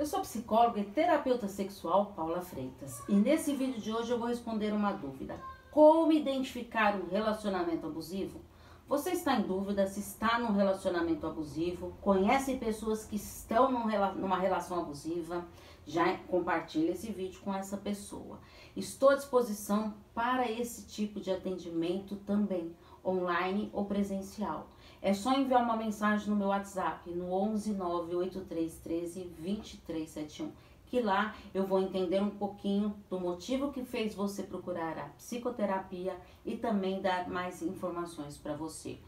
[0.00, 4.28] eu sou psicóloga e terapeuta sexual Paula Freitas e nesse vídeo de hoje eu vou
[4.28, 5.38] responder uma dúvida.
[5.70, 8.40] Como identificar um relacionamento abusivo?
[8.88, 11.92] Você está em dúvida se está num relacionamento abusivo?
[12.00, 15.46] Conhece pessoas que estão numa relação abusiva?
[15.86, 18.38] Já compartilhe esse vídeo com essa pessoa.
[18.74, 22.74] Estou à disposição para esse tipo de atendimento também,
[23.04, 24.66] online ou presencial.
[25.02, 30.52] É só enviar uma mensagem no meu WhatsApp no 11 98313 2371
[30.90, 36.16] que lá eu vou entender um pouquinho do motivo que fez você procurar a psicoterapia
[36.44, 38.98] e também dar mais informações para você.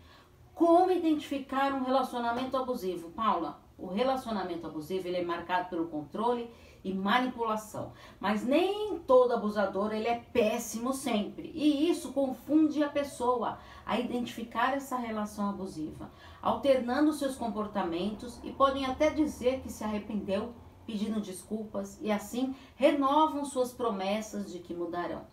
[0.54, 3.10] Como identificar um relacionamento abusivo?
[3.10, 6.48] Paula, o relacionamento abusivo ele é marcado pelo controle
[6.84, 13.58] e manipulação, mas nem todo abusador ele é péssimo sempre e isso confunde a pessoa
[13.84, 16.10] a identificar essa relação abusiva,
[16.40, 20.54] alternando seus comportamentos e podem até dizer que se arrependeu
[20.86, 25.31] pedindo desculpas e assim renovam suas promessas de que mudarão.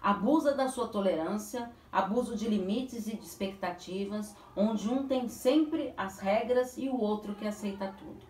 [0.00, 6.18] Abusa da sua tolerância, abuso de limites e de expectativas, onde um tem sempre as
[6.18, 8.26] regras e o outro que aceita tudo.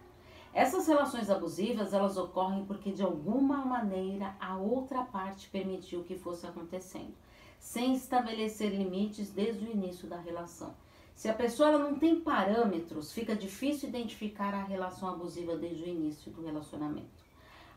[0.53, 6.47] Essas relações abusivas, elas ocorrem porque de alguma maneira a outra parte permitiu que fosse
[6.47, 7.15] acontecendo,
[7.59, 10.75] sem estabelecer limites desde o início da relação.
[11.15, 16.31] Se a pessoa não tem parâmetros, fica difícil identificar a relação abusiva desde o início
[16.31, 17.28] do relacionamento.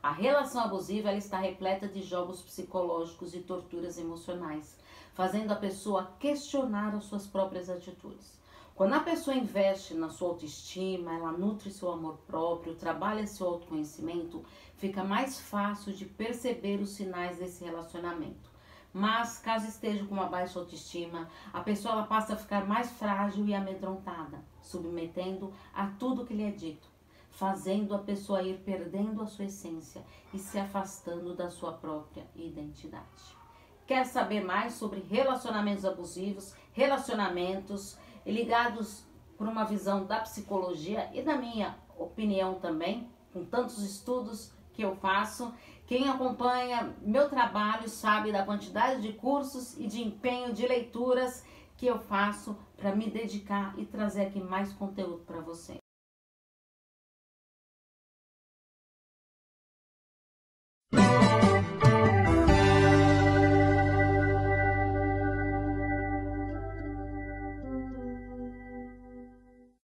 [0.04, 4.76] A relação abusiva ela está repleta de jogos psicológicos e torturas emocionais,
[5.14, 8.40] fazendo a pessoa questionar as suas próprias atitudes.
[8.74, 14.44] Quando a pessoa investe na sua autoestima, ela nutre seu amor próprio, trabalha seu autoconhecimento,
[14.76, 18.50] fica mais fácil de perceber os sinais desse relacionamento.
[18.92, 23.54] Mas caso esteja com uma baixa autoestima, a pessoa passa a ficar mais frágil e
[23.54, 26.91] amedrontada, submetendo a tudo que lhe é dito,
[27.32, 33.42] fazendo a pessoa ir perdendo a sua essência e se afastando da sua própria identidade.
[33.88, 39.04] Quer saber mais sobre relacionamentos abusivos, relacionamentos ligados
[39.38, 44.96] por uma visão da psicologia e da minha opinião também, com tantos estudos que eu
[44.96, 45.54] faço.
[45.88, 51.44] Quem acompanha meu trabalho sabe da quantidade de cursos e de empenho de leituras
[51.76, 55.81] que eu faço para me dedicar e trazer aqui mais conteúdo para você.